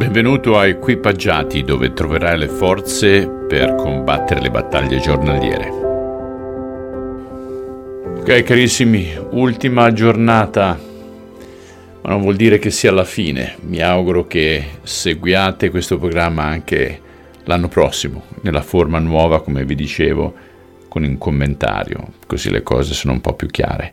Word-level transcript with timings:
Benvenuto 0.00 0.56
a 0.56 0.66
Equipaggiati 0.66 1.62
dove 1.62 1.92
troverai 1.92 2.38
le 2.38 2.48
forze 2.48 3.28
per 3.28 3.74
combattere 3.74 4.40
le 4.40 4.50
battaglie 4.50 4.98
giornaliere. 4.98 5.68
Ok 8.16 8.42
carissimi, 8.42 9.14
ultima 9.32 9.92
giornata, 9.92 10.80
ma 12.00 12.08
non 12.08 12.22
vuol 12.22 12.36
dire 12.36 12.58
che 12.58 12.70
sia 12.70 12.90
la 12.92 13.04
fine. 13.04 13.56
Mi 13.66 13.82
auguro 13.82 14.26
che 14.26 14.78
seguiate 14.82 15.68
questo 15.68 15.98
programma 15.98 16.44
anche 16.44 16.98
l'anno 17.44 17.68
prossimo, 17.68 18.22
nella 18.40 18.62
forma 18.62 18.98
nuova 18.98 19.42
come 19.42 19.66
vi 19.66 19.74
dicevo, 19.74 20.34
con 20.88 21.02
un 21.02 21.18
commentario, 21.18 22.14
così 22.26 22.48
le 22.48 22.62
cose 22.62 22.94
sono 22.94 23.12
un 23.12 23.20
po' 23.20 23.34
più 23.34 23.48
chiare. 23.48 23.92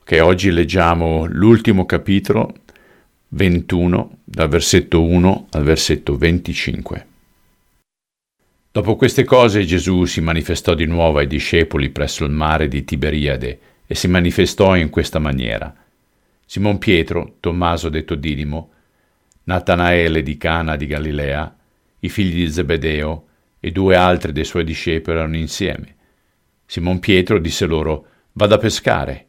Ok, 0.00 0.18
oggi 0.22 0.50
leggiamo 0.50 1.26
l'ultimo 1.28 1.84
capitolo 1.84 2.54
21, 3.34 4.18
dal 4.24 4.48
versetto 4.50 5.02
1 5.02 5.46
al 5.52 5.62
versetto 5.62 6.18
25. 6.18 7.06
Dopo 8.70 8.96
queste 8.96 9.24
cose 9.24 9.64
Gesù 9.64 10.04
si 10.04 10.20
manifestò 10.20 10.74
di 10.74 10.84
nuovo 10.84 11.16
ai 11.16 11.26
discepoli 11.26 11.88
presso 11.88 12.26
il 12.26 12.30
mare 12.30 12.68
di 12.68 12.84
Tiberiade 12.84 13.60
e 13.86 13.94
si 13.94 14.06
manifestò 14.06 14.76
in 14.76 14.90
questa 14.90 15.18
maniera. 15.18 15.74
Simon 16.44 16.76
Pietro, 16.76 17.36
Tommaso 17.40 17.88
detto 17.88 18.16
Didimo, 18.16 18.70
Natanaele 19.44 20.22
di 20.22 20.36
Cana 20.36 20.76
di 20.76 20.86
Galilea, 20.86 21.56
i 22.00 22.08
figli 22.10 22.44
di 22.44 22.52
Zebedeo 22.52 23.28
e 23.60 23.70
due 23.72 23.96
altri 23.96 24.32
dei 24.32 24.44
suoi 24.44 24.64
discepoli 24.64 25.16
erano 25.16 25.38
insieme. 25.38 25.96
Simon 26.66 26.98
Pietro 26.98 27.38
disse 27.38 27.64
loro, 27.64 28.06
Vada 28.32 28.56
a 28.56 28.58
pescare. 28.58 29.26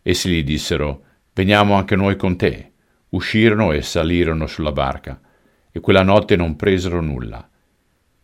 Essi 0.00 0.30
gli 0.30 0.42
dissero, 0.42 1.02
Veniamo 1.34 1.74
anche 1.74 1.96
noi 1.96 2.16
con 2.16 2.36
te. 2.38 2.71
Uscirono 3.12 3.72
e 3.72 3.82
salirono 3.82 4.46
sulla 4.46 4.72
barca, 4.72 5.20
e 5.70 5.80
quella 5.80 6.02
notte 6.02 6.34
non 6.34 6.56
presero 6.56 7.02
nulla. 7.02 7.46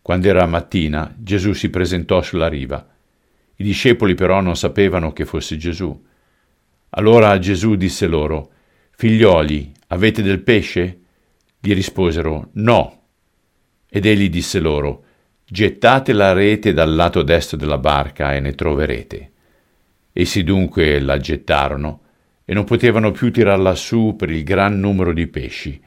Quando 0.01 0.27
era 0.27 0.47
mattina, 0.47 1.13
Gesù 1.15 1.53
si 1.53 1.69
presentò 1.69 2.21
sulla 2.23 2.47
riva. 2.47 2.87
I 3.55 3.63
discepoli 3.63 4.15
però 4.15 4.41
non 4.41 4.55
sapevano 4.55 5.13
che 5.13 5.25
fosse 5.25 5.57
Gesù. 5.57 6.05
Allora 6.89 7.37
Gesù 7.37 7.75
disse 7.75 8.07
loro, 8.07 8.51
Figlioli, 8.91 9.71
avete 9.87 10.23
del 10.23 10.41
pesce? 10.41 10.99
Gli 11.59 11.73
risposero, 11.73 12.49
No. 12.53 13.03
Ed 13.87 14.05
egli 14.07 14.29
disse 14.29 14.59
loro, 14.59 15.03
Gettate 15.45 16.13
la 16.13 16.33
rete 16.33 16.73
dal 16.73 16.95
lato 16.95 17.21
destro 17.21 17.57
della 17.57 17.77
barca 17.77 18.33
e 18.33 18.39
ne 18.39 18.53
troverete. 18.53 19.31
Essi 20.13 20.43
dunque 20.43 20.99
la 20.99 21.17
gettarono, 21.17 22.01
e 22.49 22.53
non 22.55 22.63
potevano 22.63 23.11
più 23.11 23.31
tirarla 23.31 23.75
su 23.75 24.15
per 24.17 24.31
il 24.31 24.43
gran 24.43 24.79
numero 24.79 25.13
di 25.13 25.27
pesci. 25.27 25.79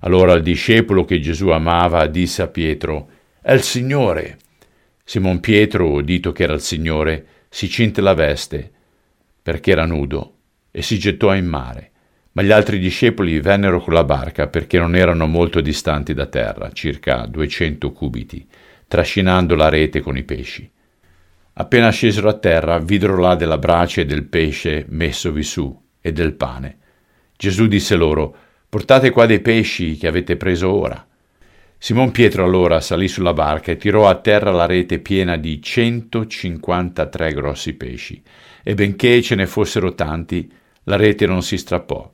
Allora 0.00 0.32
il 0.32 0.42
discepolo 0.42 1.04
che 1.04 1.20
Gesù 1.20 1.50
amava 1.50 2.08
disse 2.08 2.42
a 2.42 2.48
Pietro, 2.48 3.08
È 3.40 3.52
il 3.52 3.62
Signore. 3.62 4.38
Simon 5.04 5.38
Pietro, 5.38 5.88
udito 5.88 6.32
che 6.32 6.42
era 6.42 6.54
il 6.54 6.60
Signore, 6.60 7.26
si 7.48 7.68
cinte 7.68 8.00
la 8.00 8.14
veste, 8.14 8.68
perché 9.40 9.70
era 9.70 9.86
nudo, 9.86 10.38
e 10.72 10.82
si 10.82 10.98
gettò 10.98 11.32
in 11.36 11.46
mare. 11.46 11.92
Ma 12.32 12.42
gli 12.42 12.50
altri 12.50 12.80
discepoli 12.80 13.38
vennero 13.38 13.80
con 13.80 13.94
la 13.94 14.02
barca 14.02 14.48
perché 14.48 14.80
non 14.80 14.96
erano 14.96 15.28
molto 15.28 15.60
distanti 15.60 16.14
da 16.14 16.26
terra, 16.26 16.72
circa 16.72 17.26
duecento 17.26 17.92
cubiti, 17.92 18.44
trascinando 18.88 19.54
la 19.54 19.68
rete 19.68 20.00
con 20.00 20.16
i 20.16 20.24
pesci. 20.24 20.68
Appena 21.58 21.88
scesero 21.88 22.28
a 22.28 22.34
terra, 22.34 22.78
videro 22.78 23.16
là 23.16 23.34
della 23.34 23.56
brace 23.56 24.02
e 24.02 24.04
del 24.04 24.24
pesce 24.24 24.84
messovi 24.90 25.42
su 25.42 25.74
e 26.02 26.12
del 26.12 26.34
pane. 26.34 26.78
Gesù 27.34 27.66
disse 27.66 27.96
loro, 27.96 28.36
portate 28.68 29.10
qua 29.10 29.24
dei 29.24 29.40
pesci 29.40 29.96
che 29.96 30.06
avete 30.06 30.36
preso 30.36 30.70
ora. 30.70 31.06
Simon 31.78 32.10
Pietro 32.10 32.44
allora 32.44 32.80
salì 32.80 33.08
sulla 33.08 33.32
barca 33.32 33.72
e 33.72 33.78
tirò 33.78 34.06
a 34.06 34.16
terra 34.16 34.50
la 34.50 34.66
rete 34.66 34.98
piena 34.98 35.36
di 35.36 35.62
153 35.62 37.32
grossi 37.32 37.72
pesci, 37.72 38.22
e 38.62 38.74
benché 38.74 39.22
ce 39.22 39.34
ne 39.34 39.46
fossero 39.46 39.94
tanti, 39.94 40.52
la 40.84 40.96
rete 40.96 41.26
non 41.26 41.42
si 41.42 41.56
strappò. 41.56 42.12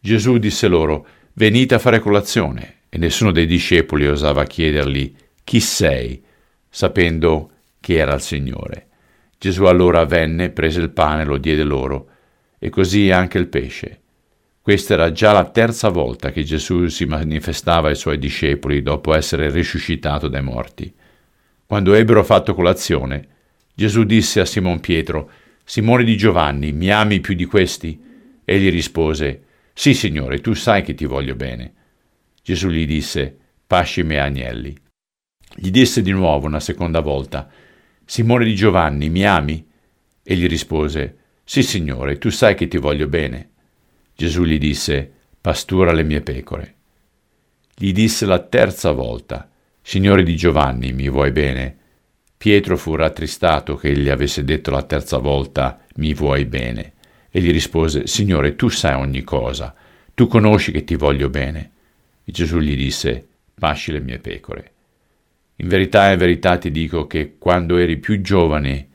Gesù 0.00 0.38
disse 0.38 0.68
loro, 0.68 1.06
venite 1.34 1.74
a 1.74 1.78
fare 1.78 1.98
colazione, 1.98 2.76
e 2.88 2.96
nessuno 2.96 3.30
dei 3.30 3.46
discepoli 3.46 4.06
osava 4.06 4.44
chiedergli, 4.44 5.14
chi 5.44 5.60
sei, 5.60 6.22
sapendo 6.70 7.50
che 7.84 7.96
era 7.98 8.14
il 8.14 8.22
Signore. 8.22 8.86
Gesù 9.36 9.64
allora 9.64 10.06
venne, 10.06 10.48
prese 10.48 10.80
il 10.80 10.88
pane, 10.88 11.22
lo 11.26 11.36
diede 11.36 11.64
loro, 11.64 12.08
e 12.58 12.70
così 12.70 13.10
anche 13.10 13.36
il 13.36 13.48
pesce. 13.48 14.00
Questa 14.62 14.94
era 14.94 15.12
già 15.12 15.32
la 15.32 15.44
terza 15.44 15.90
volta 15.90 16.30
che 16.30 16.44
Gesù 16.44 16.86
si 16.86 17.04
manifestava 17.04 17.88
ai 17.88 17.94
suoi 17.94 18.16
discepoli 18.16 18.80
dopo 18.80 19.12
essere 19.12 19.50
risuscitato 19.50 20.28
dai 20.28 20.42
morti. 20.42 20.90
Quando 21.66 21.92
ebbero 21.92 22.24
fatto 22.24 22.54
colazione, 22.54 23.28
Gesù 23.74 24.04
disse 24.04 24.40
a 24.40 24.46
Simon 24.46 24.80
Pietro, 24.80 25.30
Simone 25.62 26.04
di 26.04 26.16
Giovanni, 26.16 26.72
mi 26.72 26.90
ami 26.90 27.20
più 27.20 27.34
di 27.34 27.44
questi? 27.44 28.02
Egli 28.46 28.70
rispose, 28.70 29.42
Sì, 29.74 29.92
Signore, 29.92 30.40
tu 30.40 30.54
sai 30.54 30.82
che 30.82 30.94
ti 30.94 31.04
voglio 31.04 31.34
bene. 31.34 31.74
Gesù 32.42 32.68
gli 32.70 32.86
disse, 32.86 33.36
Pasci 33.66 34.00
i 34.00 34.04
miei 34.04 34.20
agnelli. 34.20 34.74
Gli 35.54 35.70
disse 35.70 36.00
di 36.00 36.12
nuovo 36.12 36.46
una 36.46 36.60
seconda 36.60 37.00
volta, 37.00 37.50
Simone 38.06 38.44
di 38.44 38.54
Giovanni, 38.54 39.08
mi 39.08 39.26
ami? 39.26 39.66
Egli 40.22 40.46
rispose, 40.46 41.16
Sì, 41.42 41.62
Signore, 41.62 42.18
tu 42.18 42.30
sai 42.30 42.54
che 42.54 42.68
ti 42.68 42.76
voglio 42.76 43.06
bene. 43.08 43.50
Gesù 44.14 44.44
gli 44.44 44.58
disse, 44.58 45.10
Pastura 45.40 45.92
le 45.92 46.02
mie 46.02 46.20
pecore. 46.20 46.74
Gli 47.74 47.92
disse 47.92 48.26
la 48.26 48.38
terza 48.40 48.92
volta, 48.92 49.50
Signore 49.82 50.22
di 50.22 50.36
Giovanni, 50.36 50.92
mi 50.92 51.08
vuoi 51.08 51.32
bene? 51.32 51.76
Pietro 52.36 52.76
fu 52.76 52.94
rattristato 52.94 53.76
che 53.76 53.88
egli 53.88 54.08
avesse 54.10 54.44
detto 54.44 54.70
la 54.70 54.82
terza 54.82 55.18
volta, 55.18 55.80
mi 55.96 56.12
vuoi 56.14 56.44
bene? 56.44 56.92
E 57.30 57.40
gli 57.40 57.50
rispose, 57.50 58.06
Signore, 58.06 58.54
tu 58.54 58.68
sai 58.68 58.94
ogni 58.94 59.22
cosa, 59.22 59.74
tu 60.14 60.26
conosci 60.26 60.72
che 60.72 60.84
ti 60.84 60.94
voglio 60.94 61.30
bene. 61.30 61.70
E 62.24 62.32
Gesù 62.32 62.58
gli 62.58 62.76
disse, 62.76 63.28
Pasci 63.58 63.92
le 63.92 64.00
mie 64.00 64.18
pecore. 64.18 64.72
In 65.56 65.68
verità, 65.68 66.10
in 66.10 66.18
verità 66.18 66.58
ti 66.58 66.70
dico 66.70 67.06
che 67.06 67.36
quando 67.38 67.76
eri 67.76 67.98
più 67.98 68.20
giovane 68.20 68.88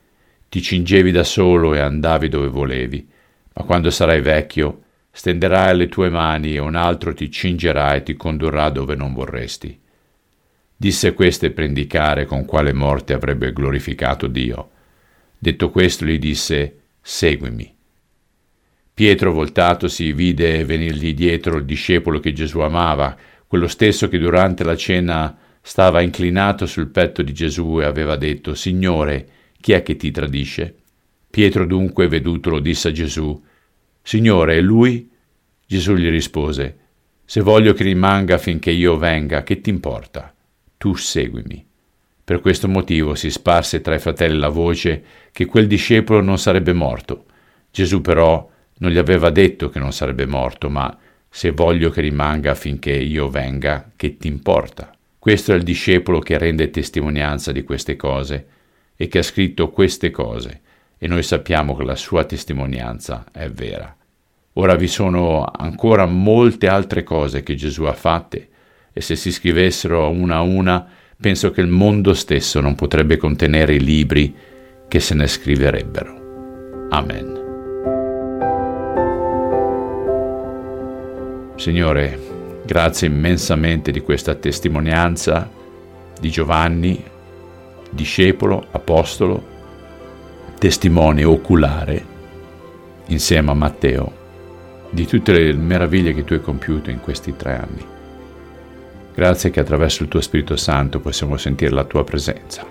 ti 0.49 0.61
cingevi 0.61 1.11
da 1.11 1.23
solo 1.23 1.73
e 1.73 1.79
andavi 1.79 2.27
dove 2.27 2.47
volevi, 2.47 3.07
ma 3.53 3.63
quando 3.63 3.89
sarai 3.89 4.21
vecchio 4.21 4.81
stenderai 5.11 5.75
le 5.75 5.87
tue 5.87 6.09
mani 6.09 6.55
e 6.55 6.59
un 6.59 6.75
altro 6.75 7.13
ti 7.13 7.31
cingerà 7.31 7.95
e 7.95 8.03
ti 8.03 8.15
condurrà 8.15 8.69
dove 8.69 8.95
non 8.95 9.13
vorresti. 9.13 9.79
Disse 10.75 11.13
queste 11.13 11.51
per 11.51 11.65
indicare 11.65 12.25
con 12.25 12.45
quale 12.45 12.73
morte 12.73 13.13
avrebbe 13.13 13.51
glorificato 13.51 14.27
Dio. 14.27 14.69
Detto 15.37 15.69
questo 15.71 16.05
gli 16.05 16.17
disse, 16.17 16.79
seguimi. 17.01 17.75
Pietro 18.93 19.31
voltatosi 19.31 20.11
vide 20.11 20.65
venirgli 20.65 21.13
dietro 21.13 21.57
il 21.57 21.65
discepolo 21.65 22.19
che 22.19 22.33
Gesù 22.33 22.59
amava, 22.59 23.15
quello 23.47 23.67
stesso 23.67 24.09
che 24.09 24.17
durante 24.17 24.63
la 24.63 24.75
cena 24.75 25.37
stava 25.61 26.01
inclinato 26.01 26.65
sul 26.65 26.87
petto 26.87 27.21
di 27.21 27.33
Gesù 27.33 27.79
e 27.79 27.85
aveva 27.85 28.15
detto, 28.15 28.55
Signore, 28.55 29.27
chi 29.59 29.73
è 29.73 29.83
che 29.83 29.95
ti 29.95 30.11
tradisce? 30.11 30.75
Pietro 31.29 31.65
dunque, 31.65 32.07
vedutolo, 32.07 32.59
disse 32.59 32.89
a 32.89 32.91
Gesù, 32.91 33.41
Signore, 34.01 34.57
è 34.57 34.61
lui? 34.61 35.09
Gesù 35.65 35.93
gli 35.93 36.09
rispose, 36.09 36.77
Se 37.25 37.41
voglio 37.41 37.73
che 37.73 37.83
rimanga 37.83 38.39
finché 38.39 38.71
io 38.71 38.97
venga, 38.97 39.43
che 39.43 39.61
ti 39.61 39.69
importa? 39.69 40.33
Tu 40.77 40.95
seguimi. 40.95 41.63
Per 42.23 42.41
questo 42.41 42.67
motivo 42.67 43.13
si 43.13 43.29
sparse 43.29 43.81
tra 43.81 43.93
i 43.93 43.99
fratelli 43.99 44.37
la 44.37 44.49
voce 44.49 45.03
che 45.31 45.45
quel 45.45 45.67
discepolo 45.67 46.21
non 46.21 46.39
sarebbe 46.39 46.73
morto. 46.73 47.25
Gesù 47.69 48.01
però 48.01 48.49
non 48.79 48.91
gli 48.91 48.97
aveva 48.97 49.29
detto 49.29 49.69
che 49.69 49.77
non 49.77 49.93
sarebbe 49.93 50.25
morto, 50.25 50.69
ma 50.69 50.97
se 51.29 51.51
voglio 51.51 51.91
che 51.91 52.01
rimanga 52.01 52.55
finché 52.55 52.93
io 52.93 53.29
venga, 53.29 53.91
che 53.95 54.17
ti 54.17 54.27
importa? 54.27 54.91
Questo 55.19 55.51
è 55.51 55.55
il 55.55 55.63
discepolo 55.63 56.19
che 56.19 56.37
rende 56.37 56.69
testimonianza 56.69 57.51
di 57.51 57.63
queste 57.63 57.97
cose 57.97 58.47
e 58.95 59.09
che 59.09 59.17
ha 59.17 59.23
scritto 59.23 59.69
queste 59.69 60.11
cose, 60.11 60.61
e 60.97 61.07
noi 61.07 61.23
sappiamo 61.23 61.75
che 61.75 61.83
la 61.83 61.95
sua 61.95 62.23
testimonianza 62.23 63.25
è 63.31 63.49
vera. 63.49 63.93
Ora 64.53 64.75
vi 64.75 64.87
sono 64.87 65.43
ancora 65.43 66.05
molte 66.05 66.67
altre 66.67 67.03
cose 67.03 67.43
che 67.43 67.55
Gesù 67.55 67.83
ha 67.83 67.93
fatte, 67.93 68.47
e 68.93 69.01
se 69.01 69.17
si 69.17 69.31
scrivessero 69.31 70.09
una 70.09 70.37
a 70.37 70.41
una, 70.41 70.87
penso 71.19 71.51
che 71.51 71.59
il 71.61 71.67
mondo 71.67 72.13
stesso 72.13 72.61
non 72.61 72.75
potrebbe 72.75 73.17
contenere 73.17 73.75
i 73.75 73.83
libri 73.83 74.33
che 74.87 74.99
se 75.01 75.15
ne 75.15 75.27
scriverebbero. 75.27 76.87
Amen. 76.91 77.47
Signore, 81.55 82.28
Grazie 82.69 83.07
immensamente 83.07 83.89
di 83.89 84.01
questa 84.01 84.35
testimonianza 84.35 85.49
di 86.19 86.29
Giovanni, 86.29 87.03
discepolo, 87.89 88.63
apostolo, 88.69 89.43
testimone 90.59 91.23
oculare, 91.23 92.05
insieme 93.07 93.49
a 93.49 93.55
Matteo, 93.55 94.11
di 94.91 95.07
tutte 95.07 95.31
le 95.31 95.51
meraviglie 95.53 96.13
che 96.13 96.23
tu 96.23 96.33
hai 96.33 96.41
compiuto 96.41 96.91
in 96.91 96.99
questi 96.99 97.35
tre 97.35 97.55
anni. 97.55 97.83
Grazie 99.15 99.49
che 99.49 99.61
attraverso 99.61 100.03
il 100.03 100.09
tuo 100.09 100.21
Spirito 100.21 100.55
Santo 100.55 100.99
possiamo 100.99 101.37
sentire 101.37 101.71
la 101.71 101.85
tua 101.85 102.03
presenza, 102.03 102.63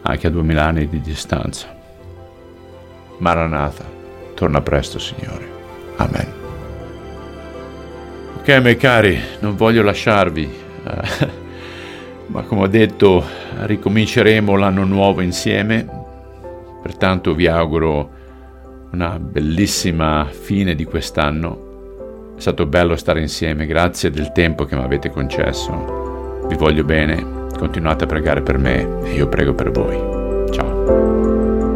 anche 0.00 0.26
a 0.26 0.30
duemila 0.30 0.64
anni 0.64 0.88
di 0.88 1.02
distanza. 1.02 1.66
Maranatha, 3.18 3.84
torna 4.32 4.62
presto 4.62 4.98
Signore. 4.98 5.46
Amen. 5.96 6.43
Ok 8.46 8.60
miei 8.60 8.76
cari, 8.76 9.18
non 9.40 9.56
voglio 9.56 9.82
lasciarvi, 9.82 10.42
eh, 10.84 11.28
ma 12.28 12.42
come 12.42 12.60
ho 12.60 12.66
detto 12.66 13.24
ricominceremo 13.60 14.54
l'anno 14.54 14.84
nuovo 14.84 15.22
insieme, 15.22 15.88
pertanto 16.82 17.34
vi 17.34 17.46
auguro 17.46 18.10
una 18.90 19.18
bellissima 19.18 20.28
fine 20.30 20.74
di 20.74 20.84
quest'anno. 20.84 22.34
È 22.36 22.40
stato 22.42 22.66
bello 22.66 22.96
stare 22.96 23.22
insieme, 23.22 23.64
grazie 23.64 24.10
del 24.10 24.30
tempo 24.32 24.66
che 24.66 24.76
mi 24.76 24.82
avete 24.82 25.08
concesso. 25.08 26.44
Vi 26.46 26.56
voglio 26.56 26.84
bene, 26.84 27.46
continuate 27.56 28.04
a 28.04 28.08
pregare 28.08 28.42
per 28.42 28.58
me 28.58 28.86
e 29.04 29.14
io 29.14 29.26
prego 29.26 29.54
per 29.54 29.70
voi. 29.70 30.52
Ciao. 30.52 31.73